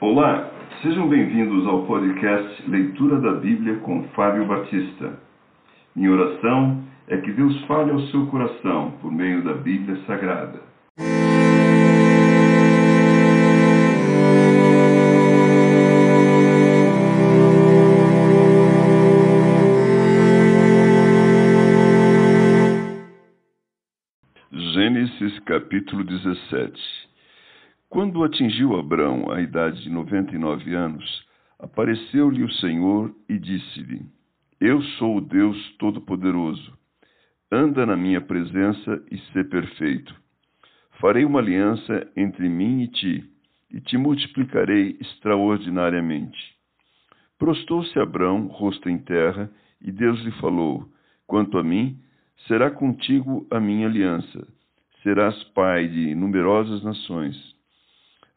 [0.00, 0.50] Olá,
[0.80, 5.20] sejam bem-vindos ao podcast Leitura da Bíblia com Fábio Batista.
[5.94, 10.58] Minha oração é que Deus fale ao seu coração por meio da Bíblia Sagrada.
[24.50, 27.09] Gênesis capítulo 17
[27.90, 31.26] quando atingiu Abrão a idade de noventa e nove anos,
[31.58, 34.06] apareceu-lhe o Senhor e disse-lhe:
[34.60, 36.72] Eu sou o Deus Todo-Poderoso.
[37.50, 40.14] Anda na minha presença e sê perfeito.
[41.00, 43.24] Farei uma aliança entre mim e ti,
[43.72, 46.38] e te multiplicarei extraordinariamente.
[47.40, 49.50] Prostou-se Abrão, rosto em terra,
[49.82, 50.88] e Deus lhe falou:
[51.26, 51.98] Quanto a mim,
[52.46, 54.46] será contigo a minha aliança.
[55.02, 57.58] Serás pai de numerosas nações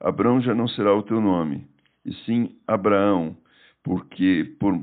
[0.03, 1.65] Abrão já não será o teu nome,
[2.05, 3.37] e sim Abraão,
[3.81, 4.77] porque por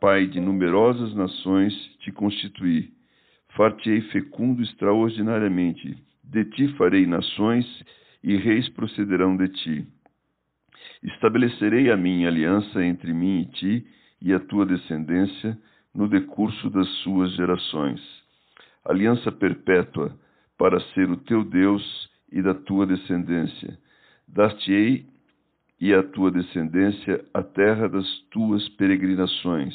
[0.00, 2.92] pai de numerosas nações te constituí.
[3.56, 7.64] Far-te-ei fecundo extraordinariamente, de ti farei nações,
[8.20, 9.86] e reis procederão de ti.
[11.04, 13.86] Estabelecerei a minha aliança entre mim e ti
[14.20, 15.56] e a tua descendência
[15.94, 18.00] no decurso das suas gerações.
[18.84, 20.18] Aliança perpétua
[20.58, 23.78] para ser o teu Deus e da tua descendência
[24.28, 25.06] Dar-te-ei
[25.80, 29.74] e a tua descendência a terra das tuas peregrinações,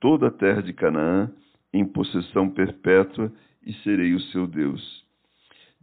[0.00, 1.30] toda a terra de Canaã,
[1.72, 3.32] em possessão perpétua,
[3.64, 5.04] e serei o seu Deus.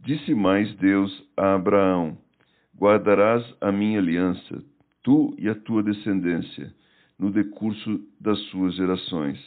[0.00, 2.18] Disse mais Deus a Abraão:
[2.76, 4.62] Guardarás a minha aliança,
[5.02, 6.74] tu e a tua descendência,
[7.18, 9.38] no decurso das suas gerações.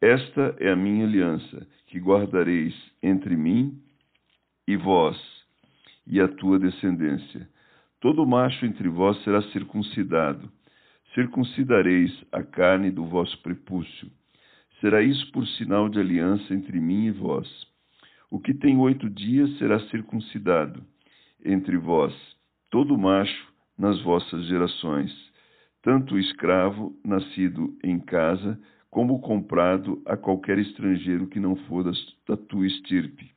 [0.00, 3.80] Esta é a minha aliança, que guardareis entre mim
[4.66, 5.16] e vós
[6.06, 7.48] e a tua descendência
[8.00, 10.50] Todo macho entre vós será circuncidado.
[11.14, 14.10] Circuncidareis a carne do vosso prepúcio.
[14.80, 17.46] Será isso por sinal de aliança entre mim e vós.
[18.30, 20.82] O que tem oito dias será circuncidado
[21.44, 22.14] entre vós,
[22.70, 25.12] todo macho nas vossas gerações,
[25.82, 28.58] tanto o escravo nascido em casa,
[28.90, 31.84] como o comprado a qualquer estrangeiro que não for
[32.26, 33.30] da tua estirpe.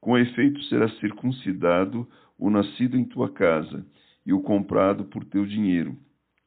[0.00, 2.08] Com efeito será circuncidado
[2.38, 3.84] o nascido em tua casa,
[4.24, 5.96] e o comprado por teu dinheiro.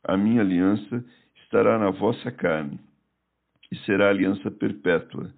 [0.03, 1.03] A minha aliança
[1.43, 2.79] estará na vossa carne,
[3.71, 5.33] e será aliança perpétua.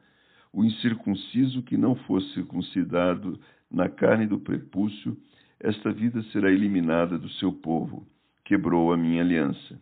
[0.51, 3.39] O incircunciso que não for circuncidado
[3.69, 5.15] na carne do prepúcio,
[5.59, 8.05] esta vida será eliminada do seu povo.
[8.43, 9.79] Quebrou a minha aliança.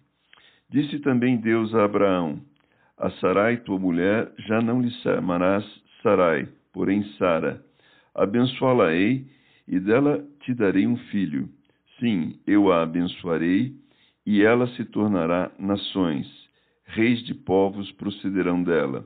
[0.70, 2.42] Disse também Deus a Abraão:
[2.98, 5.66] A Sarai, tua mulher, já não lhe chamarás
[6.04, 7.64] Sarai, porém Sara.
[8.14, 9.26] Abençoá-la-ei
[9.68, 11.50] e dela te darei um filho.
[12.00, 13.76] Sim, eu a abençoarei,
[14.26, 16.28] e ela se tornará nações,
[16.86, 19.06] reis de povos procederão dela.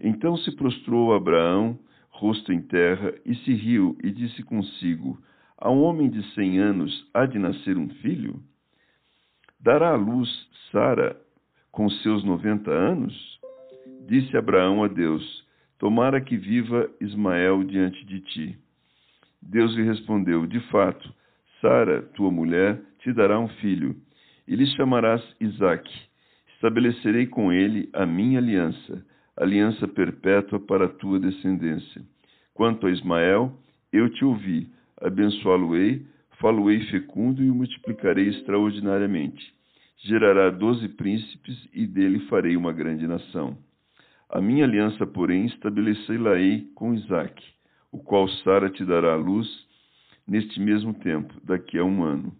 [0.00, 1.78] Então se prostrou Abraão,
[2.10, 5.18] rosto em terra, e se riu, e disse consigo:
[5.58, 8.42] A um homem de cem anos há de nascer um filho?
[9.60, 10.28] Dará à luz
[10.70, 11.16] Sara
[11.70, 13.40] com seus noventa anos?
[14.06, 15.43] Disse Abraão a Deus:
[15.84, 18.58] Tomara que viva Ismael diante de ti.
[19.42, 21.12] Deus lhe respondeu: De fato,
[21.60, 23.94] Sara, tua mulher, te dará um filho,
[24.48, 25.94] e lhe chamarás Isaque.
[26.54, 29.04] Estabelecerei com ele a minha aliança,
[29.36, 32.00] aliança perpétua para a tua descendência.
[32.54, 33.52] Quanto a Ismael,
[33.92, 34.66] eu te ouvi,
[35.02, 36.06] abençoá-lo-ei,
[36.40, 39.52] falo-ei fecundo e o multiplicarei extraordinariamente.
[39.98, 43.58] Gerará doze príncipes e dele farei uma grande nação.
[44.28, 47.54] A minha aliança, porém, estabelecei-la-ei com Isaque
[47.94, 49.46] o qual Sara te dará à luz
[50.26, 52.36] neste mesmo tempo, daqui a um ano.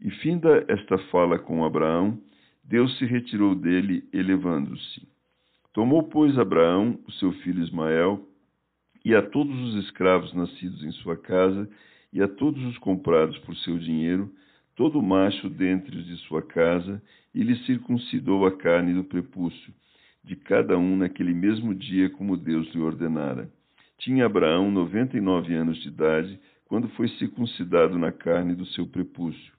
[0.00, 2.20] E finda esta fala com Abraão,
[2.64, 5.06] Deus se retirou dele, elevando-se.
[5.72, 8.26] Tomou, pois, Abraão o seu filho Ismael,
[9.04, 11.70] e a todos os escravos nascidos em sua casa,
[12.12, 14.32] e a todos os comprados por seu dinheiro,
[14.74, 17.00] todo macho dentre os de sua casa,
[17.32, 19.72] e lhe circuncidou a carne do prepúcio,
[20.24, 23.50] de cada um naquele mesmo dia, como Deus lhe ordenara.
[23.98, 28.86] Tinha Abraão noventa e nove anos de idade quando foi circuncidado na carne do seu
[28.86, 29.52] prepúcio.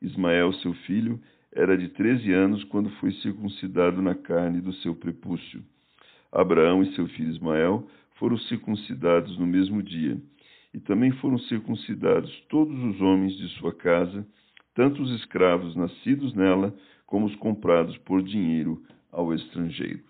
[0.00, 1.20] Ismael, seu filho,
[1.52, 5.62] era de treze anos quando foi circuncidado na carne do seu prepúcio.
[6.30, 7.88] Abraão e seu filho Ismael
[8.18, 10.20] foram circuncidados no mesmo dia.
[10.74, 14.26] E também foram circuncidados todos os homens de sua casa,
[14.74, 16.74] tanto os escravos nascidos nela,
[17.06, 18.82] como os comprados por dinheiro
[19.16, 20.04] ao estrangeiro.